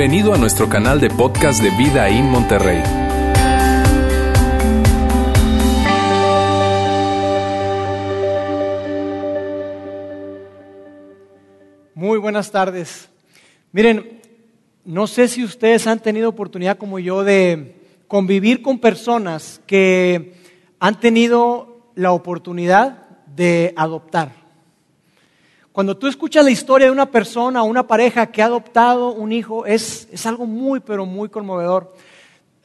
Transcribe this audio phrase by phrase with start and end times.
[0.00, 2.82] Bienvenido a nuestro canal de podcast de Vida en Monterrey.
[11.94, 13.10] Muy buenas tardes.
[13.72, 14.22] Miren,
[14.86, 17.76] no sé si ustedes han tenido oportunidad como yo de
[18.08, 20.32] convivir con personas que
[20.78, 24.39] han tenido la oportunidad de adoptar.
[25.72, 29.30] Cuando tú escuchas la historia de una persona o una pareja que ha adoptado un
[29.30, 31.94] hijo, es, es algo muy, pero muy conmovedor.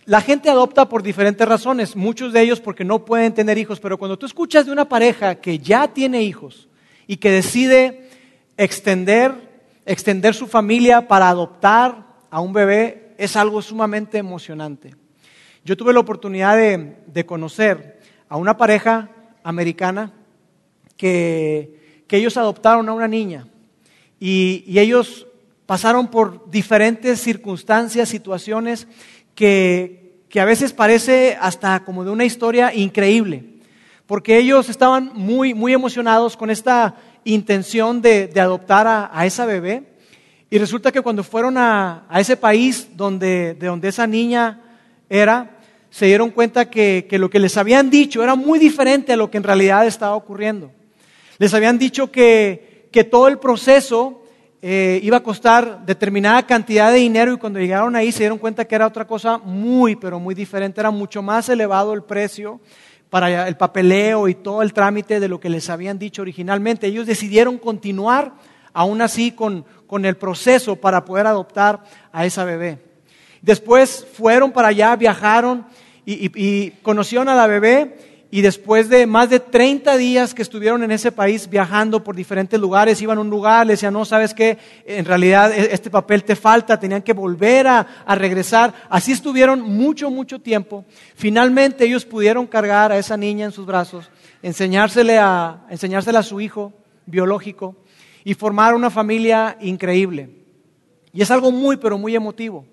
[0.05, 3.99] La gente adopta por diferentes razones, muchos de ellos porque no pueden tener hijos, pero
[3.99, 6.67] cuando tú escuchas de una pareja que ya tiene hijos
[7.05, 8.09] y que decide
[8.57, 9.33] extender,
[9.85, 14.95] extender su familia para adoptar a un bebé, es algo sumamente emocionante.
[15.63, 19.09] Yo tuve la oportunidad de, de conocer a una pareja
[19.43, 20.11] americana
[20.97, 23.47] que que ellos adoptaron a una niña.
[24.19, 25.27] Y, ellos
[25.65, 28.87] pasaron por diferentes circunstancias, situaciones
[29.33, 30.03] que,
[30.35, 33.45] a veces parece hasta como de una historia increíble,
[34.05, 39.83] porque ellos estaban muy, muy emocionados con esta intención de, adoptar a, esa bebé.
[40.49, 44.61] Y resulta que cuando fueron a, ese país donde, de donde esa niña
[45.09, 45.57] era,
[45.89, 49.37] se dieron cuenta que lo que les habían dicho era muy diferente a lo que
[49.37, 50.69] en realidad estaba ocurriendo.
[51.37, 54.21] Les habían dicho que, que todo el proceso
[54.61, 58.65] eh, iba a costar determinada cantidad de dinero y cuando llegaron ahí se dieron cuenta
[58.65, 60.79] que era otra cosa muy, pero muy diferente.
[60.79, 62.59] Era mucho más elevado el precio
[63.09, 66.87] para el papeleo y todo el trámite de lo que les habían dicho originalmente.
[66.87, 68.33] Ellos decidieron continuar
[68.73, 72.79] aún así con, con el proceso para poder adoptar a esa bebé.
[73.41, 75.65] Después fueron para allá, viajaron
[76.05, 80.83] y, y conocieron a la bebé y después de más de 30 días que estuvieron
[80.83, 84.33] en ese país viajando por diferentes lugares, iban a un lugar, le decían, no, sabes
[84.33, 88.73] qué, en realidad e-, este papel te falta, tenían que volver a, regresar.
[88.89, 90.85] Así estuvieron mucho, mucho tiempo.
[91.15, 96.73] Finalmente ellos pudieron cargar a esa niña en sus brazos, a, enseñársela a su hijo
[97.05, 97.75] biológico
[98.23, 100.29] y formar una familia increíble.
[101.13, 102.65] Y es algo muy, pero muy emotivo.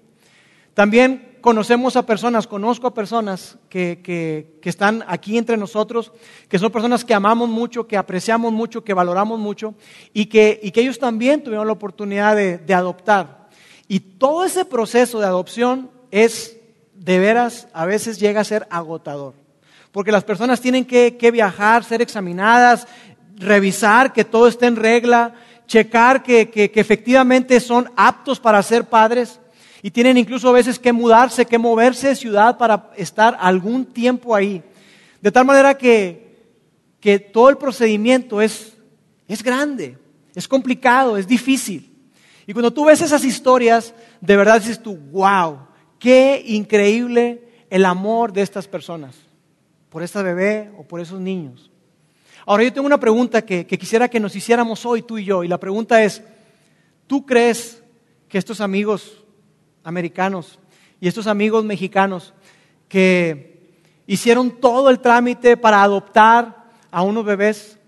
[0.75, 6.13] También conocemos a personas, conozco a personas que, que, están aquí entre nosotros,
[6.49, 9.75] que son personas que amamos mucho, que apreciamos mucho, que valoramos mucho
[10.15, 13.51] y que, y que ellos también tuvieron la oportunidad de, de, adoptar.
[13.89, 16.57] Y todo ese proceso de adopción es,
[16.95, 19.35] de veras, a veces llega a ser agotador.
[19.91, 22.87] Porque las personas tienen que, que viajar, ser examinadas,
[23.37, 25.35] revisar que todo esté en regla,
[25.67, 29.42] checar que, que efectivamente son aptos para ser padres
[29.83, 34.35] y tienen incluso a veces que mudarse, que moverse de ciudad para estar algún tiempo
[34.35, 34.63] ahí.
[35.21, 36.37] De tal manera que,
[37.01, 38.75] que todo el procedimiento es,
[39.27, 39.99] es grande,
[40.37, 41.91] es complicado, es difícil.
[42.47, 45.59] Y cuando tú ves esas historias, de verdad dices tú, wow,
[45.99, 49.17] qué increíble el amor de estas personas,
[49.89, 51.73] por esta bebé o por esos niños.
[52.47, 55.43] Ahora yo tengo una pregunta que, que quisiera que nos hiciéramos hoy tú y yo,
[55.43, 56.23] y la pregunta es,
[57.09, 57.83] ¿tú crees
[58.29, 59.22] que estos amigos
[59.85, 60.59] americanos
[61.01, 62.33] y estos amigos mexicanos
[62.89, 63.71] que
[64.07, 67.79] hicieron todo el trámite para adoptar a unos bebés,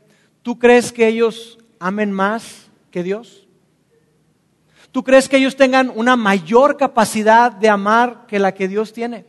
[0.42, 3.46] ¿tú crees que ellos amen más que Dios?
[4.90, 9.26] ¿Tú crees que ellos tengan una mayor capacidad de amar que la que Dios tiene?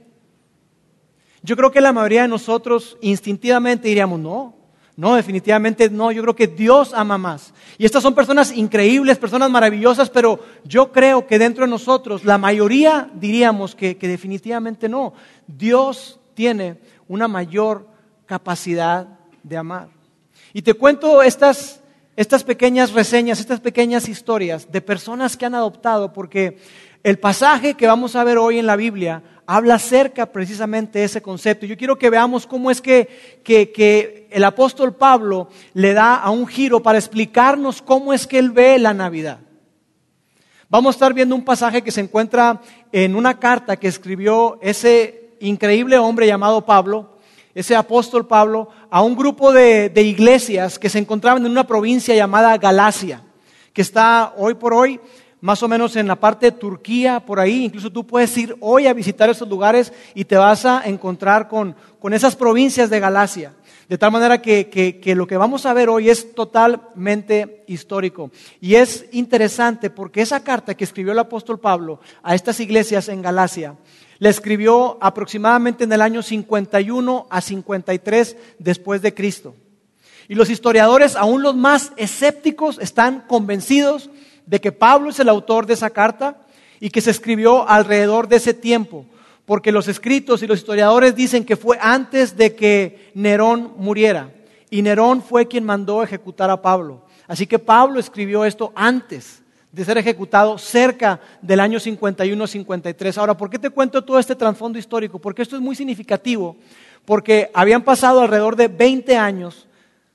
[1.41, 4.55] Yo creo que la mayoría de nosotros instintivamente diríamos, no,
[4.97, 6.11] no, definitivamente no.
[6.11, 7.53] Yo creo que Dios ama más.
[7.77, 12.37] Y estas son personas increíbles, personas maravillosas, pero yo creo que dentro de nosotros, la
[12.37, 15.13] mayoría diríamos que, definitivamente no.
[15.47, 16.77] Dios tiene
[17.09, 17.87] una mayor
[18.25, 19.07] capacidad
[19.43, 19.89] de amar.
[20.53, 21.81] Y te cuento estas,
[22.15, 26.57] estas pequeñas reseñas, estas pequeñas historias de personas que han adoptado, porque
[27.03, 31.21] el pasaje que vamos a ver hoy en la Biblia habla acerca precisamente de ese
[31.21, 31.65] concepto.
[31.65, 36.45] Yo quiero que veamos cómo es que, que, el apóstol Pablo le da a un
[36.47, 39.39] giro para explicarnos cómo es que él ve la Navidad.
[40.67, 42.61] Vamos a estar viendo un pasaje que se encuentra
[42.91, 47.17] en una carta que escribió ese increíble hombre llamado Pablo,
[47.53, 52.15] ese apóstol Pablo, a un grupo de, de iglesias que se encontraban en una provincia
[52.15, 53.21] llamada Galacia,
[53.71, 54.99] que está hoy por hoy
[55.45, 57.65] más o menos en la parte de Turquía, por ahí.
[57.65, 61.75] Incluso tú puedes ir hoy a visitar esos lugares y te vas a encontrar con,
[62.11, 63.53] esas provincias de Galacia.
[63.87, 68.31] De tal manera que, que, lo que vamos a ver hoy es totalmente histórico.
[68.59, 73.21] Y es interesante porque esa carta que escribió el apóstol Pablo a estas iglesias en
[73.21, 73.75] Galacia,
[74.17, 79.53] la escribió aproximadamente en el año 51 a 53 después de Cristo.
[80.27, 84.09] Y los historiadores, aún los más escépticos, están convencidos
[84.45, 86.37] de que Pablo es el autor de esa carta
[86.79, 89.05] y que se escribió alrededor de ese tiempo,
[89.45, 94.31] porque los escritos y los historiadores dicen que fue antes de que Nerón muriera.
[94.69, 97.03] Y Nerón fue quien mandó ejecutar a Pablo.
[97.27, 103.17] Así que Pablo escribió esto antes de ser ejecutado cerca del año 51-53.
[103.17, 105.19] Ahora, ¿por qué te cuento todo este trasfondo histórico?
[105.19, 106.55] Porque esto es muy significativo,
[107.03, 109.67] porque habían pasado alrededor de 20 años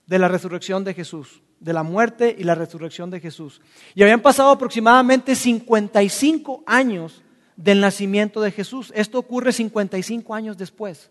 [0.07, 3.61] de la resurrección de Jesús, de la muerte y la resurrección de Jesús.
[3.95, 7.23] Y habían pasado aproximadamente 55 años
[7.55, 8.91] del nacimiento de Jesús.
[8.97, 11.11] Esto ocurre 55 años después.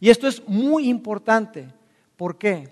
[0.00, 1.68] Y esto es muy importante.
[2.16, 2.68] ¿Por qué?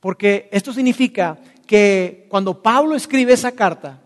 [0.00, 4.00] Porque esto significa que cuando Pablo escribe esa carta,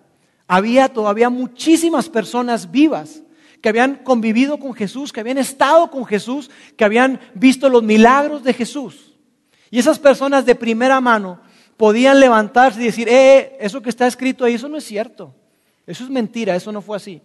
[0.46, 3.22] había todavía muchísimas personas vivas
[3.62, 8.44] que habían convivido con Jesús, que habían estado con Jesús, que habían visto los milagros
[8.44, 9.14] de Jesús.
[9.70, 11.40] Y esas personas de primera mano
[11.76, 15.34] podían levantarse y decir, eh, eso que está escrito ahí, eso no es cierto.
[15.87, 17.23] Eso es mentira, eso no fue así.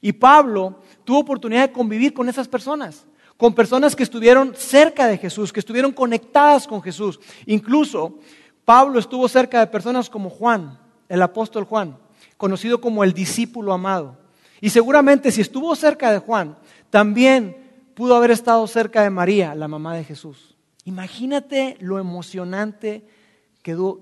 [0.00, 3.06] Y Pablo tuvo oportunidad de convivir con esas personas,
[3.36, 7.18] con personas que estuvieron cerca de Jesús, que estuvieron conectadas con Jesús.
[7.46, 8.18] Incluso
[8.64, 10.78] Pablo estuvo cerca de personas como Juan,
[11.08, 11.96] el apóstol Juan,
[12.36, 14.18] conocido como el discípulo amado.
[14.60, 16.56] Y seguramente si estuvo cerca de Juan,
[16.90, 17.56] también
[17.94, 20.56] pudo haber estado cerca de María, la mamá de Jesús.
[20.84, 23.04] Imagínate lo emocionante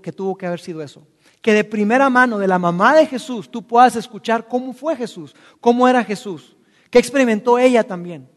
[0.03, 1.07] que, tuvo que haber sido eso.
[1.41, 5.35] Que de primera mano de la mamá de Jesús tú puedas escuchar cómo fue Jesús,
[5.59, 6.55] cómo era Jesús,
[6.91, 8.29] qué experimentó ella también.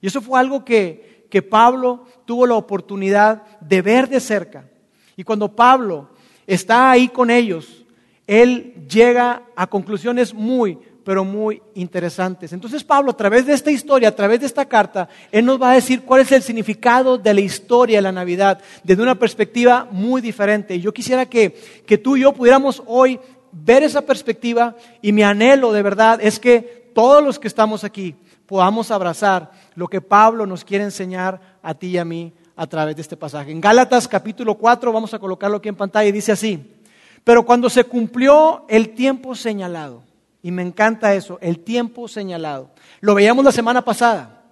[0.00, 4.66] Y eso fue algo que, que Pablo tuvo la oportunidad de ver de cerca.
[5.14, 6.08] Y cuando Pablo
[6.46, 7.84] está ahí con ellos,
[8.26, 12.52] él llega a conclusiones muy, pero muy interesantes.
[12.52, 15.70] Entonces Pablo, a través de esta historia, a través de esta carta, él nos va
[15.70, 19.86] a decir cuál es el significado de la historia de la Navidad desde una perspectiva
[19.88, 20.74] muy diferente.
[20.74, 21.54] Y yo quisiera que,
[21.86, 23.20] que tú y yo pudiéramos hoy
[23.52, 28.16] ver esa perspectiva y mi anhelo de verdad es que todos los que estamos aquí
[28.44, 32.96] podamos abrazar lo que Pablo nos quiere enseñar a ti y a mí a través
[32.96, 33.52] de este pasaje.
[33.52, 36.80] En Gálatas capítulo 4, vamos a colocarlo aquí en pantalla, y dice así,
[37.22, 40.02] pero cuando se cumplió el tiempo señalado,
[40.46, 42.70] y me encanta eso, el tiempo señalado,
[43.00, 44.44] lo veíamos la semana pasada,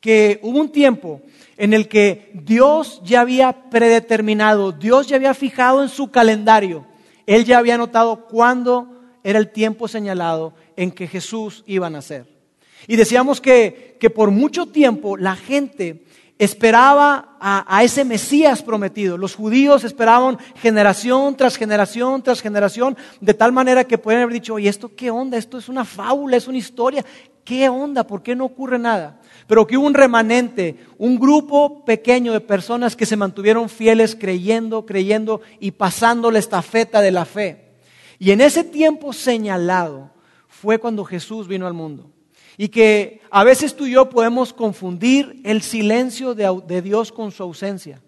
[0.00, 1.20] que hubo un tiempo
[1.58, 6.86] en el que Dios ya había predeterminado, Dios ya había fijado en su calendario,
[7.26, 8.88] Él ya había notado cuándo
[9.22, 12.24] era el tiempo señalado en que Jesús iba a nacer.
[12.86, 16.06] Y decíamos que, que por mucho tiempo la gente
[16.38, 19.16] esperaba a, ese Mesías prometido.
[19.16, 24.54] Los judíos esperaban generación tras generación tras generación, de tal manera que pueden haber dicho,
[24.54, 25.36] oye, ¿esto qué onda?
[25.36, 27.04] Esto es una fábula, es una historia.
[27.44, 28.06] ¿Qué onda?
[28.06, 29.20] ¿Por qué no ocurre nada?
[29.46, 34.84] Pero que hubo un remanente, un grupo pequeño de personas que se mantuvieron fieles creyendo,
[34.84, 37.72] creyendo y pasando la estafeta de la fe.
[38.18, 40.10] Y en ese tiempo señalado
[40.46, 42.10] fue cuando Jesús vino al mundo.
[42.60, 47.44] Y que a veces tú y yo podemos confundir el silencio de, Dios con su
[47.44, 48.02] ausencia.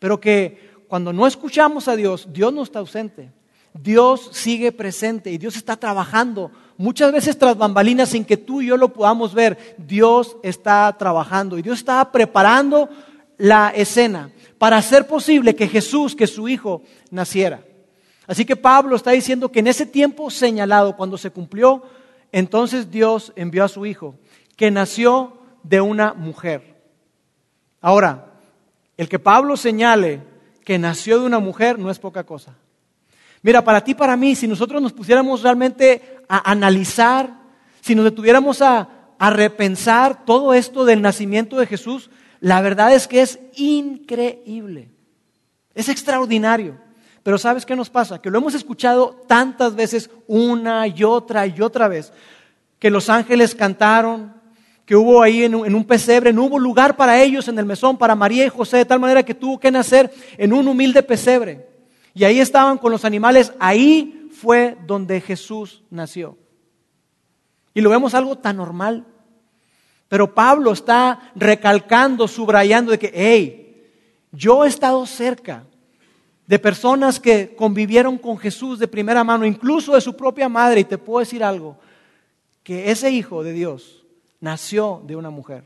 [0.00, 3.30] Pero que cuando no escuchamos a Dios, Dios no está ausente.
[3.72, 6.50] Dios sigue presente y Dios está trabajando.
[6.76, 11.56] Muchas veces tras bambalinas sin que tú y yo lo podamos ver, Dios está trabajando
[11.56, 12.88] y Dios está preparando
[13.38, 17.62] la escena para hacer posible que Jesús, que su Hijo, naciera.
[18.26, 21.82] Así que Pablo está diciendo que en ese tiempo señalado, cuando se cumplió,
[22.34, 24.16] entonces Dios envió a su Hijo,
[24.56, 26.82] que nació de una mujer.
[27.80, 28.32] Ahora,
[28.96, 30.20] el que Pablo señale
[30.64, 32.56] que nació de una mujer no es poca cosa.
[33.40, 37.38] Mira, para ti, para mí, si nosotros nos pusiéramos realmente a analizar,
[37.80, 42.10] si nos detuviéramos a, a repensar todo esto del nacimiento de Jesús,
[42.40, 44.90] la verdad es que es increíble,
[45.72, 46.80] es extraordinario.
[47.24, 48.20] Pero ¿sabes qué nos pasa?
[48.20, 52.12] Que lo hemos escuchado tantas veces, una y otra y otra vez,
[52.78, 54.34] que los ángeles cantaron,
[54.84, 58.14] que hubo ahí en un, pesebre, no hubo lugar para ellos en el mesón, para
[58.14, 61.66] María y José, de tal manera que tuvo que nacer en un humilde pesebre.
[62.12, 66.36] Y ahí estaban con los animales, ahí fue donde Jesús nació.
[67.72, 69.06] Y lo vemos algo tan normal.
[70.08, 73.90] Pero Pablo está recalcando, subrayando de que, hey,
[74.30, 75.64] yo he estado cerca
[76.46, 80.84] de personas que convivieron con Jesús de primera mano, incluso de su propia madre, y
[80.84, 81.76] te puedo decir algo,
[82.62, 84.04] que ese hijo de Dios
[84.40, 85.64] nació de una mujer.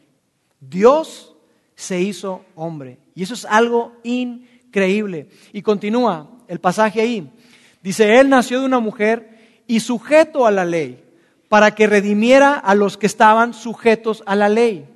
[0.60, 1.34] Dios
[1.74, 2.98] se hizo hombre.
[3.14, 5.28] Y eso es algo increíble.
[5.52, 7.30] Y continúa el pasaje ahí.
[7.82, 11.04] Dice, Él nació de una mujer y sujeto a la ley,
[11.48, 14.86] para que redimiera a los que estaban sujetos a la ley.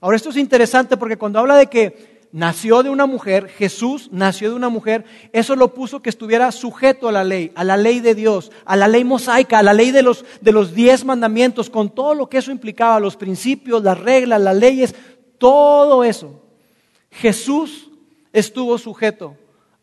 [0.00, 4.50] Ahora esto es interesante porque cuando habla de que nació de una mujer, Jesús nació
[4.50, 8.00] de una mujer, eso lo puso que estuviera sujeto a la ley, a la ley
[8.00, 11.70] de Dios, a la ley mosaica, a la ley de los, de los diez mandamientos,
[11.70, 14.96] con todo lo que eso implicaba, los principios, las reglas, las leyes,
[15.38, 16.42] todo eso.
[17.08, 17.88] Jesús
[18.32, 19.36] estuvo sujeto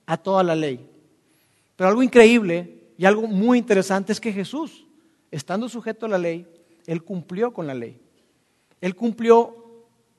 [0.05, 0.85] a toda la ley.
[1.77, 4.85] Pero algo increíble y algo muy interesante es que Jesús,
[5.31, 6.45] estando sujeto a la ley,
[6.85, 7.97] él cumplió con la ley.
[8.81, 9.60] Él cumplió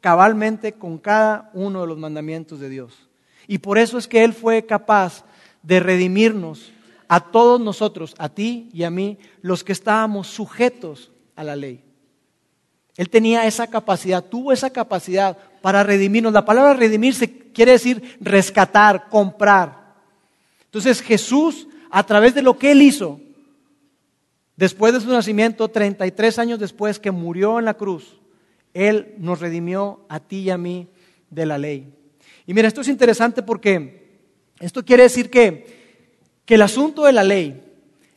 [0.02, 3.09] cabalmente con cada uno de los mandamientos de Dios.
[3.47, 5.25] Y por eso es que Él fue capaz
[5.62, 6.73] de redimirnos
[7.09, 11.85] a todos nosotros, a ti y a mí, los que estábamos sujetos a la ley.
[12.97, 16.32] Él tenía esa capacidad, tuvo esa capacidad para redimirnos.
[16.32, 19.94] La palabra redimirse quiere decir rescatar, comprar.
[20.64, 23.21] Entonces Jesús, a través de lo que Él hizo,
[24.56, 28.16] después de su nacimiento, 33 años después que murió en la cruz,
[28.75, 30.88] él nos redimió a ti y a mí
[31.31, 31.93] de la ley.
[32.47, 34.21] Y mira, esto es interesante porque
[34.61, 36.05] esto quiere decir que,
[36.45, 37.62] que el asunto de la ley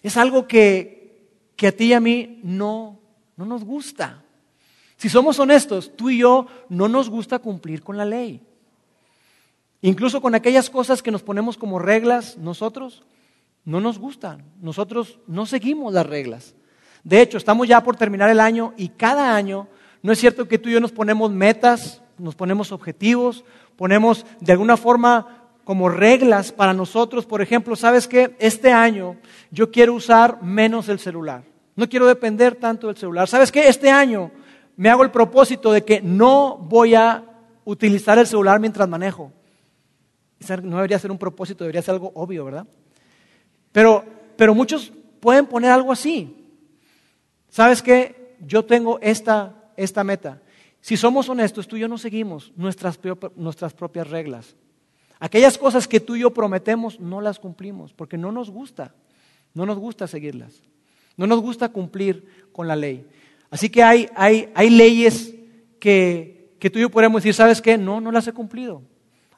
[0.01, 2.99] es algo que, que a ti y a mí no,
[3.37, 4.23] no nos gusta.
[4.97, 8.41] Si somos honestos, tú y yo no nos gusta cumplir con la ley.
[9.81, 13.03] Incluso con aquellas cosas que nos ponemos como reglas, nosotros
[13.65, 14.43] no nos gustan.
[14.61, 16.55] Nosotros no seguimos las reglas.
[17.03, 19.67] De hecho, estamos ya por terminar el año y cada año
[20.01, 23.43] no es cierto que tú y yo nos ponemos metas, nos ponemos objetivos,
[23.75, 27.25] ponemos de alguna forma como reglas para nosotros.
[27.25, 28.35] Por ejemplo, ¿sabes qué?
[28.39, 29.17] Este año
[29.51, 31.43] yo quiero usar menos el celular.
[31.75, 33.27] No quiero depender tanto del celular.
[33.27, 33.67] ¿Sabes qué?
[33.67, 34.31] Este año
[34.77, 37.23] me hago el propósito de que no voy a
[37.65, 39.31] utilizar el celular mientras manejo.
[40.63, 42.67] No debería ser un propósito, debería ser algo obvio, ¿verdad?
[43.71, 44.05] Pero,
[44.37, 46.45] pero muchos pueden poner algo así.
[47.49, 48.35] ¿Sabes qué?
[48.41, 50.41] Yo tengo esta esta meta.
[50.81, 52.99] Si somos honestos, tú y yo no seguimos nuestras,
[53.35, 54.55] nuestras propias reglas.
[55.19, 58.93] Aquellas cosas que tú y yo prometemos no las cumplimos porque no nos gusta,
[59.53, 60.61] no nos gusta seguirlas,
[61.17, 63.07] no nos gusta cumplir con la ley.
[63.49, 65.33] Así que hay, hay, hay leyes
[65.79, 67.77] que, que, tú y yo podemos decir, ¿sabes qué?
[67.77, 68.81] No, no las he cumplido.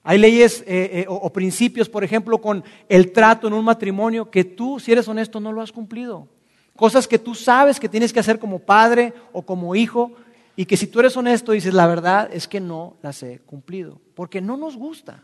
[0.03, 4.31] Hay leyes eh, eh, o, o principios, por ejemplo, con el trato en un matrimonio
[4.31, 6.27] que tú, si eres honesto, no lo has cumplido.
[6.75, 10.13] Cosas que tú sabes que tienes que hacer como padre o como hijo,
[10.57, 14.01] y que si tú eres honesto dices, la verdad es que no las he cumplido,
[14.15, 15.23] porque no nos gusta,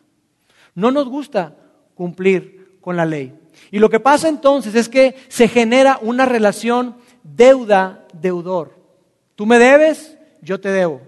[0.76, 1.56] no nos gusta
[1.96, 3.34] cumplir con la ley.
[3.72, 8.78] Y lo que pasa entonces es que se genera una relación deuda-deudor.
[9.36, 11.02] Tú me debes, yo te debo.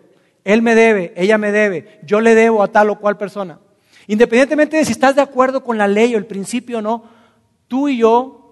[0.44, 3.60] Él me debe, ella me debe, yo le debo a tal o cual persona.
[4.08, 7.04] Independientemente de si estás de acuerdo con la ley o el principio o no,
[7.68, 8.45] tú y yo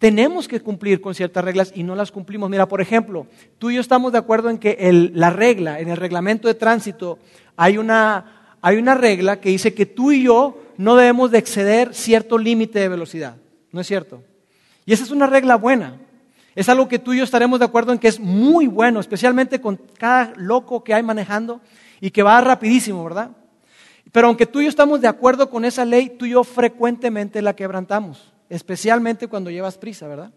[0.00, 2.48] tenemos que cumplir con ciertas reglas y no las cumplimos.
[2.48, 3.26] Mira, por ejemplo,
[3.58, 7.18] tú y yo estamos de acuerdo en que la regla, en el reglamento de tránsito,
[7.54, 11.94] hay una, hay una regla que dice que tú y yo no debemos de exceder
[11.94, 13.36] cierto límite de velocidad.
[13.72, 14.22] ¿No es cierto?
[14.86, 16.00] Y esa es una regla buena.
[16.54, 19.60] Es algo que tú y yo estaremos de acuerdo en que es muy bueno, especialmente
[19.60, 21.60] con cada loco que hay manejando
[22.00, 23.32] y que va rapidísimo, ¿verdad?
[24.12, 27.42] Pero aunque tú y yo estamos de acuerdo con esa ley, tú y yo frecuentemente
[27.42, 30.30] la quebrantamos especialmente cuando llevas prisa, ¿verdad?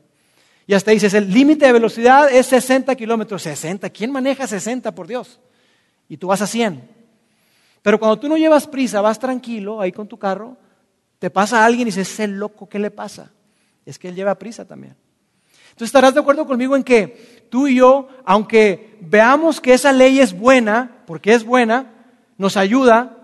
[0.66, 3.42] Y hasta dices, el límite de velocidad es 60 kilómetros.
[3.42, 5.42] 60, ¿quién maneja 60, por Dios?
[6.08, 6.90] Y tú vas a 100.
[7.82, 10.56] Pero cuando tú no llevas prisa, vas tranquilo ahí con tu carro,
[11.20, 13.32] te pasa alguien y dices, ese loco, ¿qué le pasa?
[13.86, 14.96] Es que él lleva prisa también.
[15.72, 20.20] Entonces estarás de acuerdo conmigo en que tú y yo, aunque veamos que esa ley
[20.20, 21.92] es buena, porque es buena,
[22.38, 23.18] nos ayuda,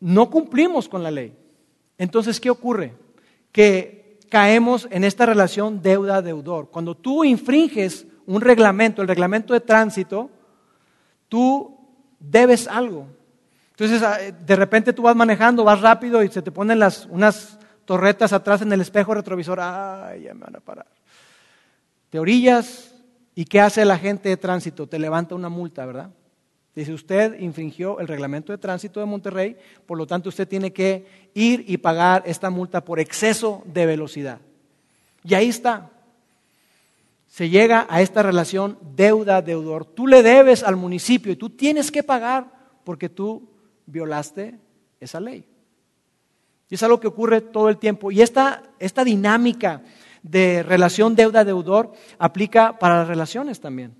[0.00, 1.36] no cumplimos con la ley.
[1.98, 2.94] Entonces, ¿qué ocurre?
[3.52, 3.97] Que
[4.28, 6.70] caemos en esta relación deuda-deudor.
[6.70, 10.30] Cuando tú infringes un reglamento, el reglamento de tránsito,
[11.28, 11.78] tú
[12.20, 13.06] debes algo.
[13.70, 17.58] Entonces, ah, de repente tú vas manejando, vas rápido y se te ponen las, unas
[17.84, 19.60] torretas atrás en el espejo retrovisor.
[19.60, 20.86] Ay, ya me van a parar.
[22.10, 22.94] Te orillas
[23.34, 24.86] y ¿qué hace la gente de tránsito?
[24.88, 26.10] Te levanta una multa, ¿verdad?
[26.78, 31.04] Dice, usted infringió el reglamento de tránsito de Monterrey, por lo tanto usted tiene que
[31.34, 34.38] ir y pagar esta multa por exceso de velocidad.
[35.24, 35.90] Y ahí está.
[37.26, 39.86] Se llega a esta relación deuda-deudor.
[39.86, 42.46] Tú le debes al municipio y tú tienes que pagar
[42.84, 43.48] porque tú
[43.84, 44.54] violaste
[45.00, 45.44] esa ley.
[46.70, 48.12] Y es algo que ocurre todo el tiempo.
[48.12, 49.82] Y esta, esta dinámica
[50.22, 53.96] de relación deuda-deudor aplica para las relaciones también.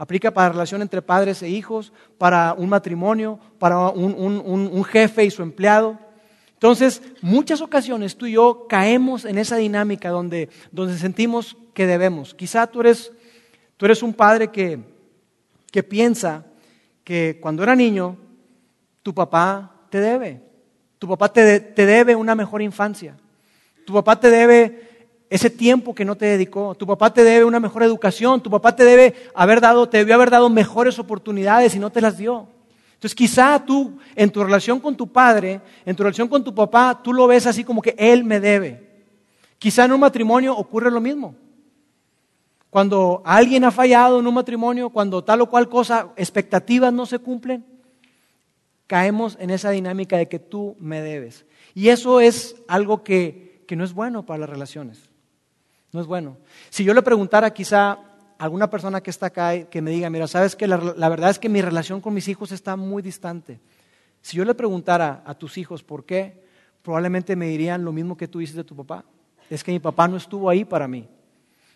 [0.00, 5.30] Aplica para la relación entre padres e hijos, para un matrimonio, para un, jefe y
[5.30, 5.98] su empleado.
[6.54, 12.32] Entonces, muchas ocasiones tú y yo caemos en esa dinámica donde, donde sentimos que debemos.
[12.32, 13.12] Quizá tú eres,
[13.76, 14.80] tú eres un padre que,
[15.70, 16.46] que piensa
[17.04, 18.16] que cuando era niño,
[19.02, 20.40] tu papá te debe.
[20.98, 23.18] Tu papá te, te debe una mejor infancia.
[23.84, 24.89] Tu papá te debe
[25.30, 26.74] ese tiempo que no te dedicó.
[26.74, 28.42] Tu papá te debe una mejor educación.
[28.42, 32.00] Tu papá te debe haber dado, te debió haber dado mejores oportunidades y no te
[32.00, 32.48] las dio.
[32.94, 37.00] Entonces quizá tú en tu relación con tu padre, en tu relación con tu papá,
[37.02, 38.90] tú lo ves así como que él me debe.
[39.58, 41.36] Quizá en un matrimonio ocurre lo mismo.
[42.68, 47.18] Cuando alguien ha fallado en un matrimonio, cuando tal o cual cosa, expectativas no se
[47.20, 47.64] cumplen,
[48.86, 51.46] caemos en esa dinámica de que tú me debes.
[51.74, 55.09] Y eso es algo que, que no es bueno para las relaciones.
[55.92, 56.36] No es bueno.
[56.68, 57.98] Si yo le preguntara quizá
[58.38, 61.48] alguna persona que está acá que me diga, mira, sabes que la, verdad es que
[61.48, 63.60] mi relación con mis hijos está muy distante.
[64.22, 66.42] Si yo le preguntara a tus hijos por qué,
[66.82, 69.04] probablemente me dirían lo mismo que tú dices de tu papá.
[69.48, 71.06] Es que mi papá no estuvo ahí para mí.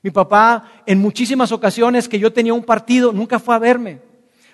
[0.03, 4.01] Mi papá, en muchísimas ocasiones que yo tenía un partido, nunca fue a verme.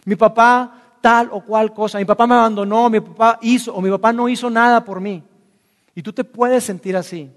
[0.05, 1.99] Mi papá, tal o cual cosa.
[1.99, 5.23] Mi papá me abandonó, mi papá hizo, o mi papá no hizo nada por mí.
[5.95, 7.31] Y tú te puedes sentir así.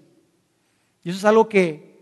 [1.03, 1.92] Y eso es algo que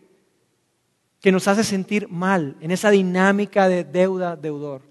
[1.22, 4.82] que nos hace sentir mal en esa dinámica de deuda-deudor.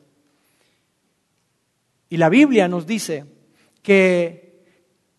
[2.09, 3.27] Y la Biblia nos dice
[3.83, 4.65] que,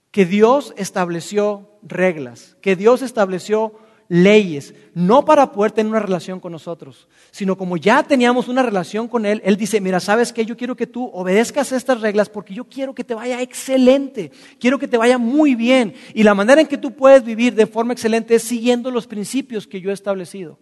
[0.09, 3.77] que Dios estableció reglas, que Dios estableció
[4.07, 9.07] leyes, no para poder tener una relación con nosotros, sino como ya teníamos una relación
[9.07, 10.45] con Él, Él dice, mira, ¿sabes qué?
[10.45, 14.79] Yo quiero que tú obedezcas estas reglas porque yo quiero que te vaya excelente, quiero
[14.79, 15.93] que te vaya muy bien.
[16.13, 19.65] Y la manera en que tú puedes vivir de forma excelente es siguiendo los principios
[19.67, 20.57] que yo he establecido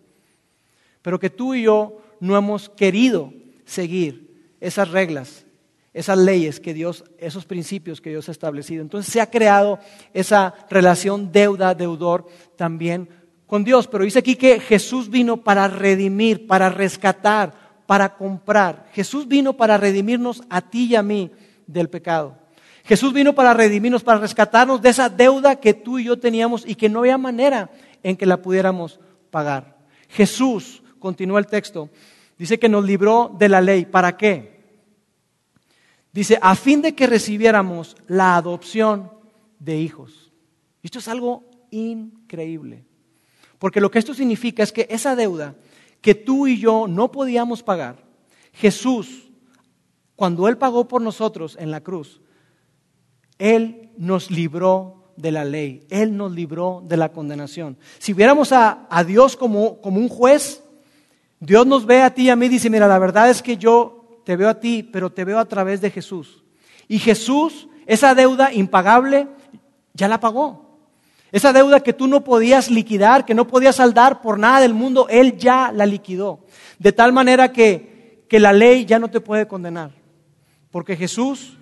[1.02, 3.34] pero que tú y yo no hemos querido
[3.66, 5.46] seguir esas reglas,
[5.94, 8.82] esas leyes que Dios, esos principios que Dios ha establecido.
[8.82, 9.80] Entonces se ha creado
[10.14, 13.10] esa relación deuda-deudor también
[13.48, 13.88] con Dios.
[13.88, 17.54] Pero dice aquí que Jesús vino para redimir, para rescatar,
[17.86, 18.88] para comprar.
[18.94, 21.32] Jesús vino para redimirnos a ti y a mí
[21.66, 22.38] del pecado.
[22.84, 26.76] Jesús vino para redimirnos, para rescatarnos de esa deuda que tú y yo teníamos y
[26.76, 27.70] que no había manera
[28.04, 29.78] en que la pudiéramos pagar.
[30.10, 31.90] Jesús continúa el texto,
[32.38, 33.86] dice que nos libró de la ley.
[33.86, 34.60] ¿Para qué?
[36.12, 39.12] Dice, a fin de que recibiéramos la adopción
[39.60, 40.32] de hijos.
[40.82, 42.86] Esto es algo increíble.
[43.60, 45.56] Porque lo que esto significa es que esa deuda
[46.02, 48.04] que tú y yo no podíamos pagar,
[48.54, 49.30] Jesús,
[50.16, 52.22] cuando Él pagó por nosotros en la cruz,
[53.38, 57.78] Él nos libró de la ley, Él nos libró de la condenación.
[58.00, 60.64] Si viéramos a, Dios como un juez,
[61.40, 63.58] Dios nos ve a ti y a mí y dice, mira, la verdad es que
[63.58, 66.44] yo te veo a ti, pero te veo a través de Jesús.
[66.88, 69.28] Y Jesús, esa deuda impagable,
[69.94, 70.70] ya la pagó.
[71.32, 75.08] Esa deuda que tú no podías liquidar, que no podías saldar por nada del mundo,
[75.10, 76.40] Él ya la liquidó.
[76.80, 79.92] De tal manera que, que la ley ya no te puede condenar.
[80.72, 81.58] Porque Jesús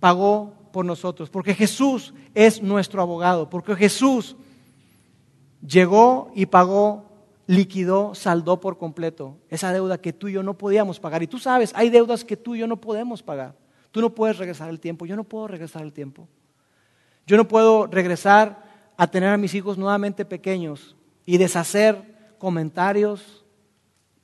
[0.00, 1.28] pagó por nosotros.
[1.28, 3.50] Porque Jesús es nuestro abogado.
[3.50, 4.36] Porque Jesús
[5.66, 7.07] llegó y pagó
[7.48, 11.22] liquidó, saldó por completo esa deuda que tú y yo no podíamos pagar.
[11.22, 13.56] Y tú sabes, hay deudas que tú y yo no podemos pagar.
[13.90, 16.28] Tú no puedes regresar el tiempo, yo no puedo regresar el tiempo.
[17.26, 18.62] Yo no puedo regresar
[18.98, 23.46] a tener a mis hijos nuevamente pequeños y deshacer comentarios,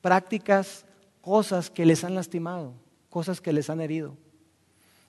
[0.03, 0.85] prácticas,
[1.23, 2.75] cosas que les han lastimado,
[3.09, 4.19] cosas que les han herido.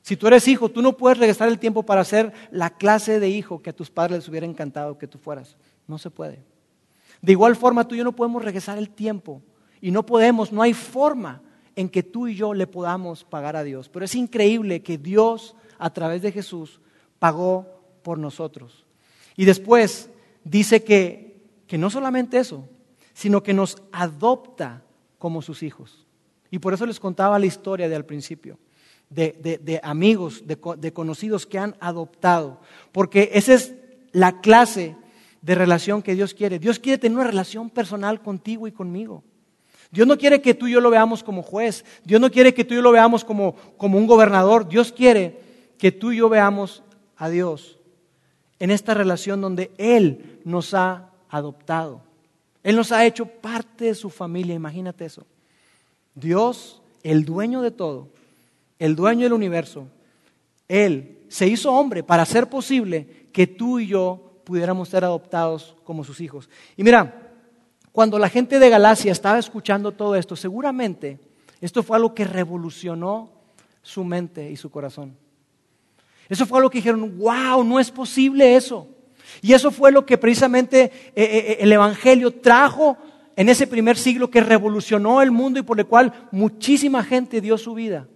[0.01, 3.27] Si tú eres hijo, tú no puedes regresar el tiempo para ser la clase de
[3.27, 5.57] hijo que a tus padres les hubiera encantado que tú fueras.
[5.85, 6.54] No se puede.
[7.21, 9.41] De igual forma, tú y yo no podemos regresar el tiempo
[9.81, 11.41] y no podemos, no hay forma
[11.75, 13.89] en que tú y yo le podamos pagar a Dios.
[13.89, 16.79] Pero es increíble que Dios, a través de Jesús,
[17.19, 17.67] pagó
[18.01, 18.85] por nosotros.
[19.35, 20.09] Y después
[20.43, 22.67] dice que, que no solamente eso,
[23.13, 24.83] sino que nos adopta
[25.17, 26.05] como sus hijos.
[26.51, 28.57] Y por eso les contaba la historia de al principio,
[29.09, 32.61] de, de amigos, de, de conocidos que han adoptado.
[32.91, 33.73] Porque esa es
[34.11, 34.95] la clase
[35.45, 36.57] de relación que Dios quiere.
[36.57, 39.23] Dios quiere tener una relación personal contigo y conmigo.
[39.91, 41.85] Dios no quiere que tú y yo lo veamos como juez.
[42.03, 44.67] Dios no quiere que tú y yo lo veamos como, como un gobernador.
[44.67, 45.39] Dios quiere
[45.77, 46.81] que tú y yo veamos
[47.15, 47.77] a Dios
[48.57, 52.01] en esta relación donde Él nos ha adoptado.
[52.63, 55.27] Él nos ha hecho parte de su familia, imagínate eso.
[56.15, 58.07] Dios, el dueño de todo,
[58.79, 59.85] el dueño del universo,
[60.67, 66.03] Él se hizo hombre para hacer posible que tú y yo pudiéramos ser adoptados como
[66.03, 66.49] sus hijos.
[66.77, 67.33] Y mira,
[67.91, 71.19] cuando la gente de Galacia estaba escuchando todo esto, seguramente
[71.59, 73.29] esto fue algo que revolucionó
[73.81, 75.17] su mente y su corazón.
[76.29, 78.87] Eso fue algo que dijeron, wow, no es posible eso.
[79.41, 82.97] Y eso fue lo que precisamente eh, eh, eh, el Evangelio trajo
[83.35, 87.57] en ese primer siglo que revolucionó el mundo y por el cual muchísima gente dio
[87.57, 88.07] su vida.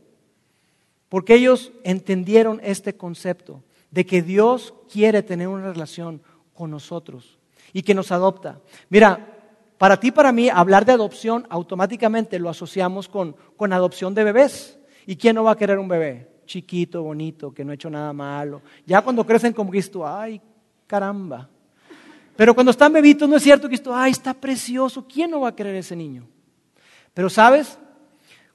[1.09, 6.21] Porque ellos entendieron este concepto de que Dios quiere tener una relación
[6.53, 7.39] con nosotros
[7.73, 8.59] y que nos adopta.
[8.89, 9.35] Mira,
[9.77, 14.77] para ti, para mí, hablar de adopción automáticamente lo asociamos con, con adopción de bebés.
[15.05, 16.29] ¿Y quién no va a querer un bebé?
[16.45, 18.61] Chiquito, bonito, que no ha hecho nada malo.
[18.85, 20.41] Ya cuando crecen como Cristo, ay,
[20.85, 21.47] caramba.
[22.35, 25.05] Pero cuando están bebitos no es cierto que esto, ay, está precioso.
[25.07, 26.27] ¿Quién no va a querer ese niño?
[27.13, 27.77] Pero sabes,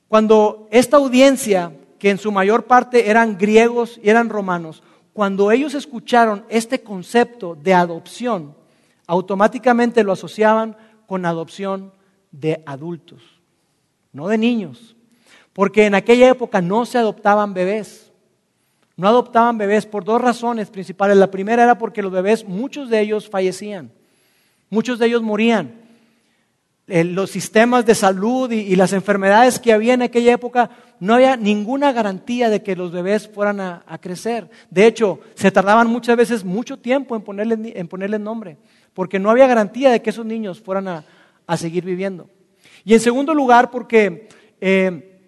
[0.09, 4.83] cuando esta audiencia, que en su mayor parte eran griegos y eran romanos,
[5.15, 8.55] cuando ellos escucharon este concepto de adopción,
[9.07, 11.93] automáticamente lo asociaban con adopción
[12.33, 13.23] de adultos,
[14.13, 14.97] no de niños.
[15.53, 18.11] Porque en aquella época no se adoptaban bebés.
[18.97, 21.17] No adoptaban bebés por dos razones principales.
[21.17, 23.93] La primera era porque los bebés, muchos de ellos fallecían,
[24.69, 25.84] muchos de ellos morían.
[26.87, 30.71] Los sistemas de salud y, las enfermedades que había en aquella época,
[31.01, 34.51] no había ninguna garantía de que los bebés fueran a, crecer.
[34.71, 38.59] De hecho, se tardaban muchas veces mucho tiempo en ponerle, en ponerle nombre
[38.95, 41.05] porque no había garantía de que esos niños fueran a,
[41.59, 42.31] seguir viviendo.
[42.85, 44.29] Y en segundo lugar, porque
[44.61, 45.21] eh,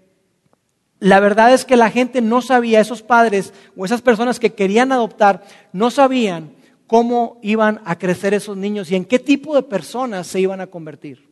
[0.98, 4.92] la verdad es que la gente no sabía, esos padres o esas personas que querían
[4.92, 6.54] adoptar, no sabían
[6.86, 10.68] cómo iban a crecer esos niños y en qué tipo de personas se iban a
[10.68, 11.25] convertir.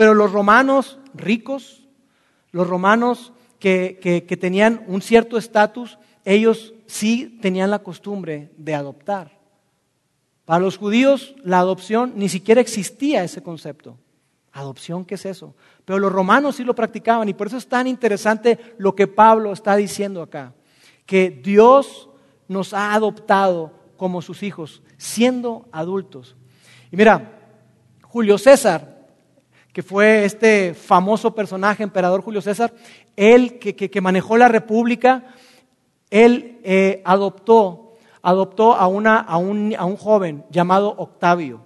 [0.00, 1.86] Pero los romanos ricos,
[2.52, 9.38] los romanos que, que tenían un cierto estatus, ellos sí tenían la costumbre de adoptar.
[10.46, 13.98] Para los judíos la adopción ni siquiera existía ese concepto.
[14.52, 15.54] ¿Adopción qué es eso?
[15.84, 19.52] Pero los romanos sí lo practicaban y por eso es tan interesante lo que Pablo
[19.52, 20.54] está diciendo acá,
[21.04, 22.08] que Dios
[22.48, 26.36] nos ha adoptado como sus hijos, siendo adultos.
[26.90, 27.38] Y mira,
[28.00, 28.89] Julio César,
[29.72, 32.72] que fue este famoso personaje, emperador Julio César,
[33.16, 35.24] él que, manejó la república,
[36.10, 37.90] él eh, adoptó
[38.22, 41.62] adoptó a, un, joven llamado Octavio.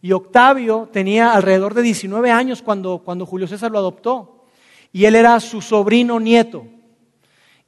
[0.00, 4.44] Y Octavio tenía alrededor de 19 años cuando, Julio César lo adoptó.
[4.92, 6.66] Y él era su sobrino nieto.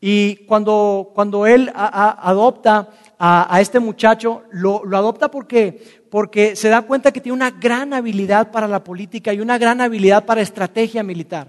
[0.00, 2.88] Y cuando, él adopta
[3.18, 8.50] a, este muchacho, lo, adopta porque, porque se da cuenta que tiene una gran habilidad
[8.50, 11.48] para la política y una gran habilidad para estrategia militar.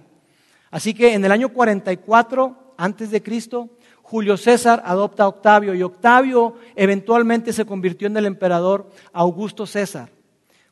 [0.69, 3.69] Así que en el año 44 antes de Cristo,
[4.01, 10.09] Julio César adopta a Octavio y Octavio eventualmente se convirtió en el emperador Augusto César.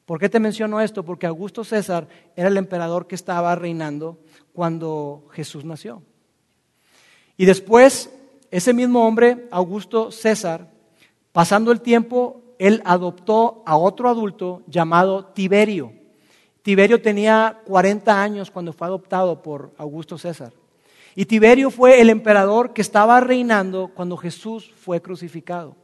[0.05, 1.03] ¿Por qué te menciono esto?
[1.03, 4.19] Porque Augusto César era el emperador que estaba reinando
[4.53, 6.01] cuando Jesús nació.
[7.37, 8.11] Y después,
[8.51, 10.67] ese mismo hombre, Augusto César,
[11.31, 15.93] pasando el tiempo, él adoptó a otro adulto llamado Tiberio.
[16.61, 20.53] Tiberio tenía 40 años cuando fue adoptado por Augusto César.
[21.15, 25.75] Y Tiberio fue el emperador que estaba reinando cuando Jesús fue crucificado.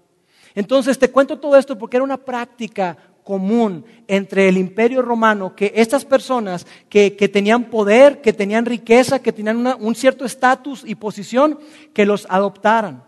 [0.53, 5.73] Entonces te cuento todo esto porque era una práctica común entre el imperio romano que
[5.75, 11.59] estas personas que, tenían poder, que tenían riqueza, que tenían un cierto estatus y posición,
[11.93, 13.03] que los adoptaran.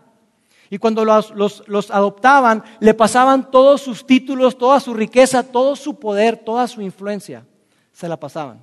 [0.70, 6.36] Y cuando los, adoptaban, le pasaban todos sus títulos, toda su riqueza, todo su poder,
[6.36, 7.44] toda su influencia.
[7.92, 8.60] Se la pasaban.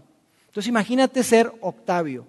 [0.47, 2.25] Entonces imagínate ser Octavio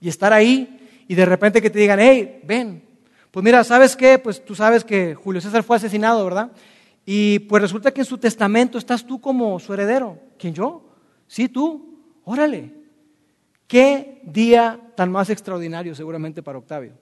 [0.00, 2.82] y estar ahí y de repente que te digan, hey, ven.
[3.30, 4.18] Pues mira, ¿sabes qué?
[4.18, 6.50] Pues tú sabes que Julio César fue asesinado, ¿verdad?
[7.06, 10.18] Y pues resulta que en su testamento estás tú como su heredero.
[10.38, 10.82] ¿Quién yo?
[11.26, 11.98] Sí, tú.
[12.24, 12.72] Órale.
[13.66, 16.92] Qué día tan más extraordinario seguramente para Octavio.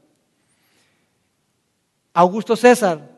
[2.13, 3.11] Augusto César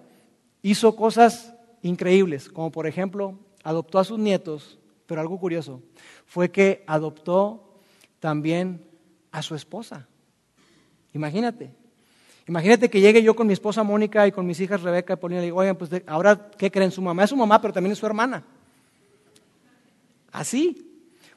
[0.63, 5.83] hizo cosas increíbles, como por ejemplo, adoptó a sus nietos, pero algo curioso
[6.27, 7.79] fue que adoptó
[8.21, 8.85] también
[9.31, 10.07] a su esposa.
[11.13, 11.71] Imagínate.
[12.47, 15.43] Imagínate que llegue yo con mi esposa Mónica y con mis hijas Rebeca y Paulina
[15.43, 16.91] y digo, oigan, pues ahora, ¿qué creen?
[16.91, 18.45] Su mamá es su mamá, pero también es su hermana.
[20.33, 20.92] Así.